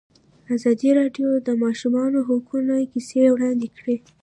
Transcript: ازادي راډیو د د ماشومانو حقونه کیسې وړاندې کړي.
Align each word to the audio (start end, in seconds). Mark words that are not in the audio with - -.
ازادي 0.55 0.89
راډیو 0.99 1.27
د 1.37 1.43
د 1.47 1.49
ماشومانو 1.63 2.19
حقونه 2.29 2.75
کیسې 2.91 3.23
وړاندې 3.33 3.67
کړي. 3.77 3.95